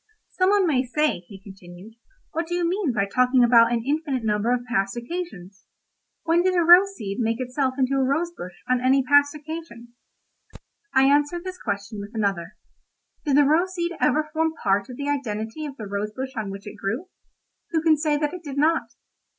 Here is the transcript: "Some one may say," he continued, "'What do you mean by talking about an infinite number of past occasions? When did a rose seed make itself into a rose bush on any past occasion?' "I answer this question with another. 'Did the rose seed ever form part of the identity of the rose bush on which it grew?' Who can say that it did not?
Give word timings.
"Some 0.31 0.49
one 0.49 0.65
may 0.65 0.81
say," 0.83 1.19
he 1.27 1.39
continued, 1.39 1.93
"'What 2.31 2.47
do 2.47 2.55
you 2.55 2.67
mean 2.67 2.91
by 2.91 3.05
talking 3.05 3.43
about 3.43 3.71
an 3.71 3.83
infinite 3.85 4.23
number 4.23 4.51
of 4.51 4.63
past 4.67 4.97
occasions? 4.97 5.67
When 6.23 6.41
did 6.41 6.55
a 6.55 6.63
rose 6.63 6.95
seed 6.95 7.19
make 7.19 7.39
itself 7.39 7.75
into 7.77 7.93
a 7.97 8.03
rose 8.03 8.31
bush 8.35 8.63
on 8.67 8.81
any 8.81 9.03
past 9.03 9.35
occasion?' 9.35 9.89
"I 10.91 11.03
answer 11.03 11.39
this 11.39 11.61
question 11.61 11.99
with 12.01 12.15
another. 12.15 12.57
'Did 13.25 13.37
the 13.37 13.45
rose 13.45 13.75
seed 13.75 13.91
ever 14.01 14.27
form 14.33 14.53
part 14.63 14.89
of 14.89 14.97
the 14.97 15.07
identity 15.07 15.67
of 15.67 15.77
the 15.77 15.85
rose 15.85 16.11
bush 16.11 16.35
on 16.35 16.49
which 16.49 16.65
it 16.65 16.77
grew?' 16.79 17.05
Who 17.69 17.83
can 17.83 17.95
say 17.95 18.17
that 18.17 18.33
it 18.33 18.41
did 18.43 18.57
not? 18.57 18.95